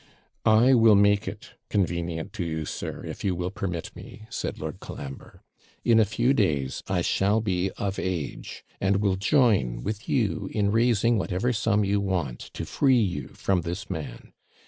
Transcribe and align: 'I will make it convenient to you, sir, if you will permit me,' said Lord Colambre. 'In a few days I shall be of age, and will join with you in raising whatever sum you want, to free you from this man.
'I 0.47 0.73
will 0.73 0.95
make 0.95 1.27
it 1.27 1.51
convenient 1.69 2.33
to 2.33 2.43
you, 2.43 2.65
sir, 2.65 3.03
if 3.05 3.23
you 3.23 3.35
will 3.35 3.51
permit 3.51 3.95
me,' 3.95 4.25
said 4.31 4.57
Lord 4.59 4.79
Colambre. 4.79 5.43
'In 5.85 5.99
a 5.99 6.05
few 6.05 6.33
days 6.33 6.81
I 6.87 7.03
shall 7.03 7.39
be 7.39 7.69
of 7.77 7.99
age, 7.99 8.65
and 8.79 8.95
will 8.97 9.15
join 9.15 9.83
with 9.83 10.09
you 10.09 10.49
in 10.51 10.71
raising 10.71 11.19
whatever 11.19 11.53
sum 11.53 11.83
you 11.85 11.99
want, 12.01 12.39
to 12.55 12.65
free 12.65 12.97
you 12.99 13.27
from 13.27 13.61
this 13.61 13.91
man. 13.91 14.33